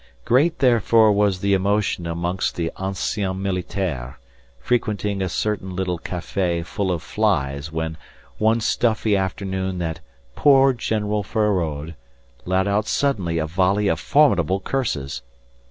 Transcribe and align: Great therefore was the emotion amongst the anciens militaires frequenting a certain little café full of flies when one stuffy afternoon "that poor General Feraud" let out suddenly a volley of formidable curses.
Great 0.25 0.57
therefore 0.57 1.11
was 1.11 1.41
the 1.41 1.53
emotion 1.53 2.07
amongst 2.07 2.55
the 2.55 2.71
anciens 2.77 3.37
militaires 3.39 4.15
frequenting 4.59 5.21
a 5.21 5.29
certain 5.29 5.75
little 5.75 5.99
café 5.99 6.65
full 6.65 6.91
of 6.91 7.03
flies 7.03 7.71
when 7.71 7.97
one 8.39 8.59
stuffy 8.59 9.15
afternoon 9.15 9.77
"that 9.77 9.99
poor 10.35 10.73
General 10.73 11.21
Feraud" 11.21 11.93
let 12.45 12.67
out 12.67 12.87
suddenly 12.87 13.37
a 13.37 13.45
volley 13.45 13.87
of 13.87 13.99
formidable 13.99 14.59
curses. 14.59 15.21